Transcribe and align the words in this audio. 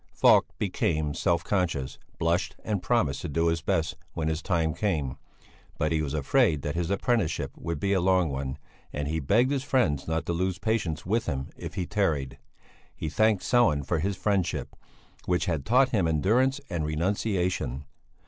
Falk 0.15 0.47
became 0.57 1.13
self 1.13 1.43
conscious, 1.43 1.99
blushed 2.17 2.55
and 2.63 2.81
promised 2.81 3.21
to 3.21 3.29
do 3.29 3.49
his 3.49 3.61
best 3.61 3.95
when 4.13 4.29
his 4.29 4.41
time 4.41 4.73
came; 4.73 5.15
but 5.77 5.91
he 5.91 6.01
was 6.01 6.15
afraid 6.15 6.63
that 6.63 6.73
his 6.73 6.89
apprenticeship 6.89 7.51
would 7.55 7.79
be 7.79 7.93
a 7.93 8.01
long 8.01 8.29
one, 8.29 8.57
and 8.91 9.07
he 9.07 9.19
begged 9.19 9.51
his 9.51 9.63
friends 9.63 10.07
not 10.07 10.25
to 10.25 10.33
lose 10.33 10.57
patience 10.57 11.05
with 11.05 11.27
him 11.27 11.51
if 11.55 11.75
he 11.75 11.85
tarried; 11.85 12.39
he 12.95 13.09
thanked 13.09 13.43
Sellén 13.43 13.85
for 13.85 13.99
his 13.99 14.17
friendship, 14.17 14.75
which 15.25 15.45
had 15.45 15.67
taught 15.67 15.89
him 15.89 16.07
endurance 16.07 16.59
and 16.67 16.83
renunciation. 16.83 17.85